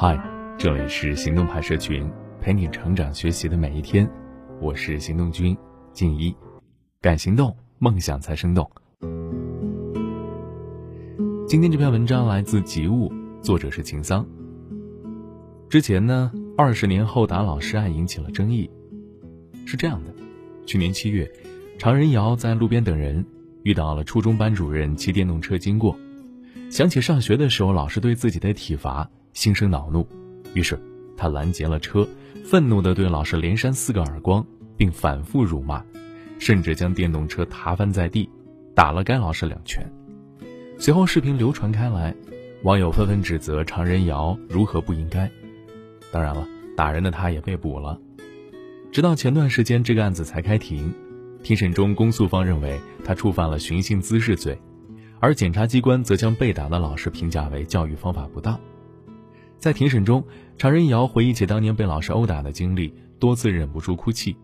[0.00, 0.16] 嗨，
[0.56, 2.08] 这里是行动派社群，
[2.40, 4.08] 陪你成长学习的每一天。
[4.60, 5.58] 我是行动君
[5.92, 6.32] 静一，
[7.00, 8.70] 敢行动，梦想才生动。
[11.48, 14.24] 今天这篇文章来自吉物，作者是秦桑。
[15.68, 18.70] 之前呢，二十年后打老师案引起了争议。
[19.66, 20.14] 是这样的，
[20.64, 21.28] 去年七月，
[21.76, 23.26] 常仁瑶在路边等人，
[23.64, 25.98] 遇到了初中班主任骑电动车经过，
[26.70, 29.10] 想起上学的时候老师对自己的体罚。
[29.38, 30.04] 心生恼怒，
[30.52, 30.76] 于是
[31.16, 32.04] 他拦截了车，
[32.44, 34.44] 愤怒地对老师连扇四个耳光，
[34.76, 35.80] 并反复辱骂，
[36.40, 38.28] 甚至将电动车踏翻在地，
[38.74, 39.88] 打了该老师两拳。
[40.76, 42.12] 随后视频流传开来，
[42.64, 45.30] 网友纷纷指责常仁瑶如何不应该。
[46.10, 46.44] 当然了，
[46.76, 47.96] 打人的他也被捕了。
[48.90, 50.92] 直到前段时间，这个案子才开庭。
[51.44, 54.60] 庭审中，公诉方认为他触犯了寻衅滋事罪，
[55.20, 58.58] 而检察机关则将被打的老师评价为教育方法不当。
[59.58, 60.24] 在庭审中，
[60.56, 64.36] 常仁瑶回忆起当年被老师殴打的经历，多次忍不住哭泣。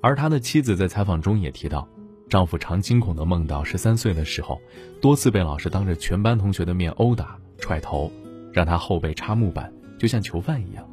[0.00, 1.88] 而他的妻子在采访中也提到，
[2.28, 4.60] 丈夫常惊恐地梦到十三岁的时候，
[5.00, 8.12] 多次被老师当着全班同学的面殴打、踹头，
[8.52, 10.88] 让他后背插木板，就像囚犯一样。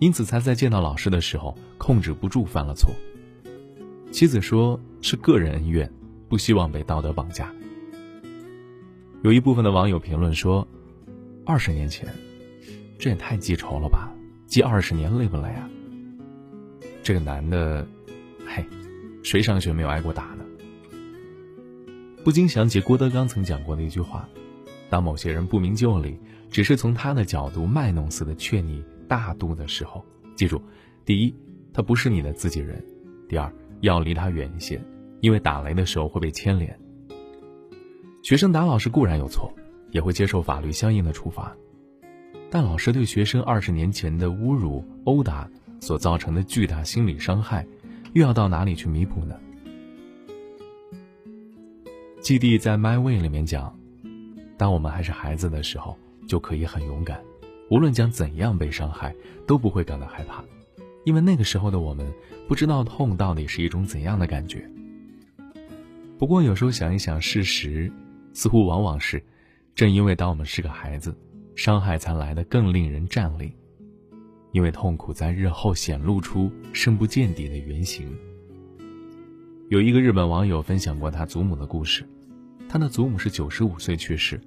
[0.00, 2.92] 因此才在见到老师的时候控制不住犯了错。
[4.10, 5.88] 妻子说是个人恩怨，
[6.28, 7.52] 不希望被道德绑架。
[9.22, 10.66] 有一部分的网友评论说，
[11.44, 12.08] 二十年前。
[12.98, 14.12] 这也太记仇了吧！
[14.46, 15.68] 记二十年累不累啊？
[17.02, 17.86] 这个男的，
[18.46, 18.64] 嘿，
[19.22, 20.44] 谁上学没有挨过打呢？
[22.24, 24.28] 不禁想起郭德纲曾讲过的一句话：
[24.88, 26.18] 当某些人不明就里，
[26.50, 30.60] 只是从他的角度卖弄似的劝你大度的时候，记住，
[31.04, 31.34] 第一，
[31.72, 32.76] 他不是你的自己人；
[33.28, 33.52] 第二，
[33.82, 34.80] 要离他远一些，
[35.20, 36.76] 因为打雷的时候会被牵连。
[38.22, 39.52] 学生打老师固然有错，
[39.90, 41.56] 也会接受法律相应的处罚。
[42.58, 45.46] 但老师对学生二十年前的侮辱、殴打
[45.78, 47.66] 所造成的巨大心理伤害，
[48.14, 49.38] 又要到哪里去弥补呢？
[52.18, 53.78] 基地在《My Way》里面讲，
[54.56, 57.20] 当我们还是孩子的时候，就可以很勇敢，
[57.70, 59.14] 无论将怎样被伤害，
[59.46, 60.42] 都不会感到害怕，
[61.04, 62.10] 因为那个时候的我们
[62.48, 64.66] 不知道痛到底是一种怎样的感觉。
[66.16, 67.92] 不过有时候想一想，事实
[68.32, 69.22] 似乎往往是，
[69.74, 71.14] 正因为当我们是个孩子。
[71.56, 73.50] 伤害才来得更令人战栗，
[74.52, 78.14] 因为痛苦在日后显露出深不见底的原形。
[79.70, 82.06] 有一个日本网友分享过他祖母的故事，
[82.68, 84.38] 他的祖母是九十五岁去世，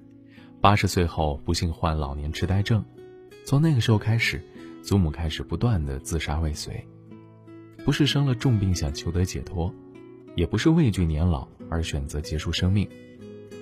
[0.60, 2.82] 八十岁后不幸患老年痴呆症，
[3.44, 4.40] 从那个时候开始，
[4.80, 6.86] 祖母开始不断的自杀未遂，
[7.84, 9.74] 不是生了重病想求得解脱，
[10.36, 12.88] 也不是畏惧年老而选择结束生命，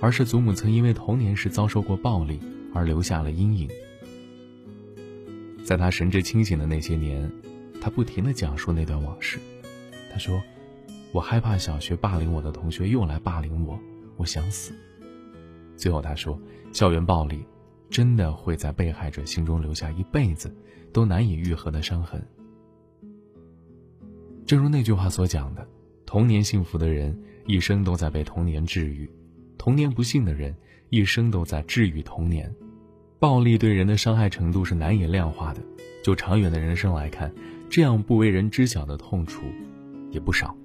[0.03, 2.39] 而是祖母曾因为童年时遭受过暴力。
[2.79, 3.69] 而留下了阴影。
[5.65, 7.29] 在他神志清醒的那些年，
[7.81, 9.41] 他不停地讲述那段往事。
[10.13, 10.41] 他说
[11.13, 13.77] ：“我害怕小学霸凌我的同学又来霸凌我，
[14.17, 14.73] 我想死。”
[15.77, 16.41] 最后他说
[16.73, 17.45] ：“校园暴力
[17.91, 20.55] 真的会在被害者心中留下一辈子
[20.93, 22.25] 都难以愈合的伤痕。”
[24.47, 25.69] 正如那句话所讲的
[26.07, 29.07] ：“童年幸福的人，一生都在被童年治愈；
[29.59, 30.55] 童年不幸的人。”
[30.91, 32.51] 一生都在治愈童年，
[33.21, 35.61] 暴力对人的伤害程度是难以量化的。
[36.05, 37.33] 就长远的人生来看，
[37.69, 39.43] 这样不为人知晓的痛楚
[40.11, 40.57] 也不少。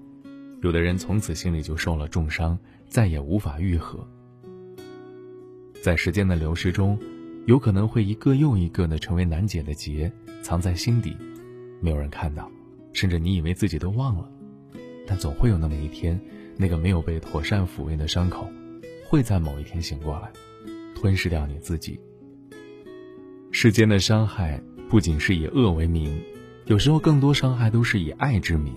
[0.61, 4.07] 有的人从此心里就受了重伤，再也无法愈合。
[5.81, 6.97] 在时间的流逝中，
[7.47, 10.09] 有可能会一个又一个的成为难解的结，
[10.41, 11.17] 藏在心底，
[11.81, 12.49] 没有人看到，
[12.93, 14.29] 甚至你以为自己都忘了。
[15.05, 16.17] 但总会有那么一天，
[16.55, 18.47] 那个没有被妥善抚慰的伤口。
[19.05, 20.31] 会在某一天醒过来，
[20.95, 21.99] 吞噬掉你自己。
[23.63, 26.21] 世间的伤害不仅是以恶为名，
[26.65, 28.73] 有时候更多伤害都是以爱之名。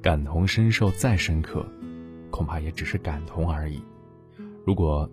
[0.00, 1.66] 感同身受再深刻，
[2.30, 3.82] 恐怕也只是感同而已。
[4.64, 5.10] 如果，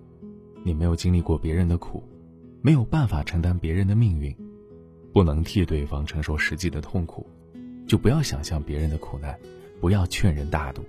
[0.63, 2.07] 你没有经历过别人的苦，
[2.61, 4.31] 没有办法承担别人的命运，
[5.11, 7.27] 不能替对方承受实际的痛苦，
[7.87, 9.35] 就不要想象别人的苦难，
[9.81, 10.85] 不要劝人大度。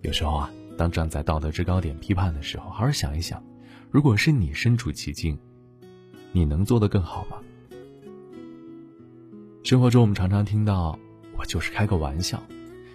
[0.00, 0.50] 有时候啊。
[0.78, 3.44] 当站在道德制高点批判的时候，好好想一想，
[3.90, 5.38] 如果是你身处其境，
[6.36, 7.38] 你能做得更好吗？
[9.62, 10.98] 生活中我们常常听到
[11.38, 12.42] “我就是开个玩笑，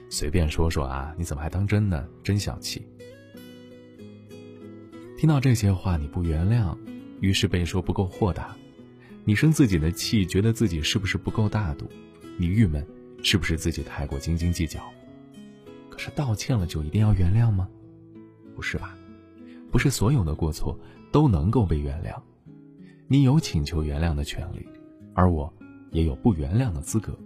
[0.09, 2.06] 随便说说啊，你怎么还当真呢？
[2.21, 2.86] 真小气。”
[5.18, 6.77] 听到这些话，你不原谅，
[7.21, 8.53] 于是被说不够豁达；
[9.24, 11.85] 你生自己的气，觉得自己是不是不够大度；
[12.35, 12.85] 你郁闷，
[13.24, 14.83] 是不是自己太过斤斤计较？
[15.89, 17.69] 可是道歉了就一定要原谅吗？
[18.53, 18.97] 不是吧，
[19.71, 20.77] 不是所有的过错
[21.09, 22.21] 都能够被原谅。
[23.11, 24.63] 你有请求原谅的权利，
[25.15, 25.51] 而我
[25.89, 27.17] 也有不原谅的资格。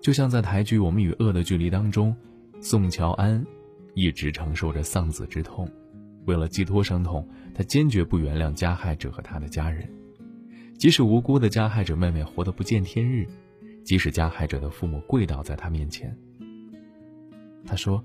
[0.00, 2.14] 就像在台剧《我们与恶的距离》当中，
[2.60, 3.44] 宋乔安
[3.94, 5.68] 一直承受着丧子之痛，
[6.26, 9.92] 为了寄托伤痛，他坚决不原谅加害者和他的家人，
[10.78, 13.26] 即使无辜的加害者妹妹活得不见天日，
[13.82, 16.16] 即使加害者的父母跪倒在他面前，
[17.66, 18.00] 他说：“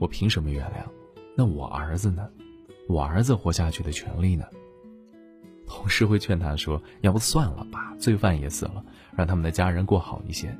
[0.00, 0.88] 我凭什么原谅？
[1.36, 2.26] 那我儿子呢？
[2.88, 4.46] 我儿子活下去的权利呢？”
[5.82, 8.84] 同事会劝他说：“要不算了吧，罪犯也死了，
[9.16, 10.56] 让他们的家人过好一些。”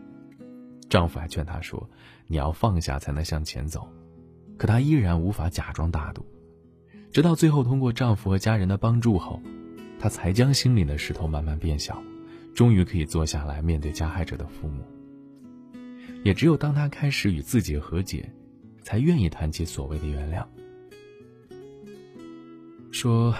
[0.91, 1.89] 丈夫还劝她说
[2.27, 3.89] ：“你要放下，才能向前走。”
[4.59, 6.27] 可她依然无法假装大度，
[7.13, 9.41] 直到最后通过丈夫和家人的帮助后，
[9.97, 12.03] 她才将心里的石头慢慢变小，
[12.53, 14.83] 终于可以坐下来面对加害者的父母。
[16.25, 18.29] 也只有当她开始与自己和解，
[18.83, 20.45] 才愿意谈起所谓的原谅。
[22.91, 23.33] 说：“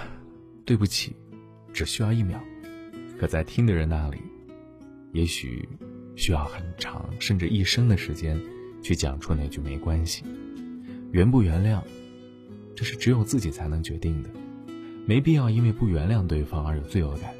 [0.63, 1.13] 对不起，
[1.73, 2.39] 只需要一秒。”
[3.19, 4.19] 可在听的人那里，
[5.11, 5.67] 也许。
[6.15, 8.39] 需要很长，甚至一生的时间，
[8.83, 10.23] 去讲出那句“没关系”。
[11.11, 11.81] 原不原谅，
[12.75, 14.29] 这是只有自己才能决定的，
[15.07, 17.33] 没必要因为不原谅对方而有罪恶感。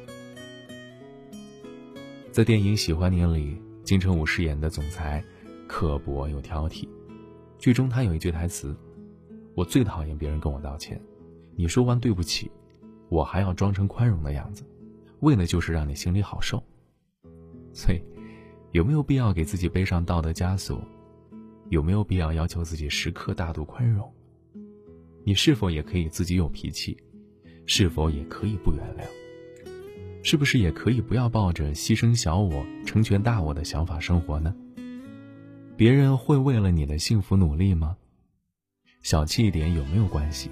[2.32, 5.24] 在电影《喜欢你》里，金城武饰演的总裁，
[5.68, 6.88] 刻薄又挑剔。
[7.60, 8.76] 剧中他有一句台词
[9.54, 11.00] ：“我最讨厌别人跟我道歉，
[11.54, 12.50] 你说完对不起，
[13.08, 14.64] 我还要装成宽容的样子，
[15.20, 16.62] 为的就是让你心里好受。”
[17.72, 18.00] 所以。
[18.72, 20.84] 有没有必要给自己背上道德枷锁？
[21.68, 24.12] 有没有必要要求自己时刻大度宽容？
[25.22, 26.96] 你是否也可以自己有脾气？
[27.66, 29.04] 是否也可以不原谅？
[30.24, 34.52] 是不是也可以不要抱着牺牲小我成全大我的想法生活呢？
[35.76, 37.96] 别人会为了你的幸福努力吗？
[39.02, 40.50] 小气一点有没有关系？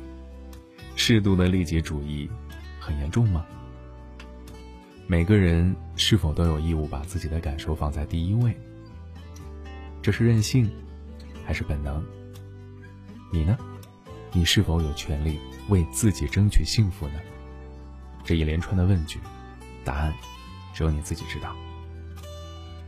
[1.04, 2.30] 适度的利己主义
[2.78, 3.44] 很严重吗？
[5.08, 8.56] 每个人是否都有义务把自己的感受放在第一位？
[10.00, 10.70] 这是任性，
[11.44, 12.00] 还是本能？
[13.32, 13.58] 你呢？
[14.30, 15.40] 你是否有权利
[15.70, 17.14] 为自己争取幸福呢？
[18.22, 19.18] 这一连串的问句，
[19.84, 20.14] 答案
[20.72, 21.52] 只有你自己知道。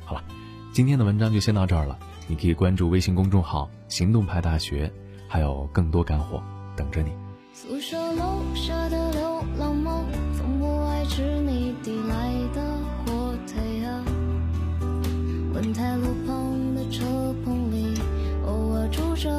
[0.04, 0.24] 好了，
[0.72, 1.98] 今天的文章就先到这儿了。
[2.28, 4.88] 你可以关注微信公众号“行动派大学”，
[5.26, 6.40] 还有更多干货
[6.76, 7.10] 等着你。
[7.56, 10.04] 宿舍楼下的流浪猫，
[10.36, 12.60] 从不爱吃你递来的
[13.06, 14.02] 火腿啊。
[15.54, 17.04] 文泰路旁的车
[17.44, 17.94] 棚里，
[18.44, 19.30] 偶尔住着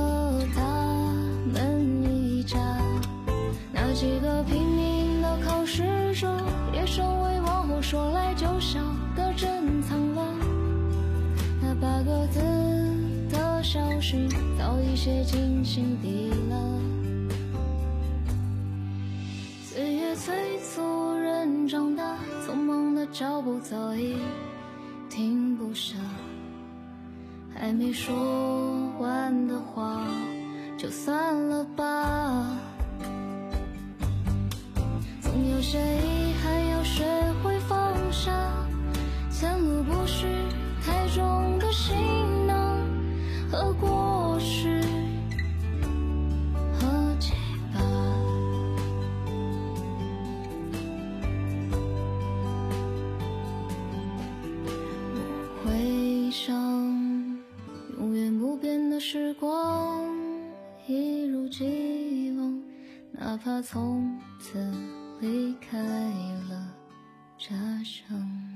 [0.56, 1.14] 他
[1.54, 2.58] 们一家。
[3.74, 5.84] 那几个拼命的考试
[6.16, 6.42] 者，
[6.74, 8.80] 也成为往后说来就笑
[9.18, 10.34] 的珍藏了。
[11.62, 12.40] 那八个字
[13.30, 16.56] 的消息，早已写进心底了。
[20.26, 24.16] 催促人长大，匆忙的脚步早已
[25.08, 25.98] 停不下。
[27.54, 28.12] 还没说
[28.98, 30.02] 完的话，
[30.80, 32.58] 就算了吧。
[35.22, 35.78] 总有些
[63.26, 64.72] 哪怕从此
[65.20, 65.80] 离开
[66.48, 66.72] 了
[67.40, 68.55] 家乡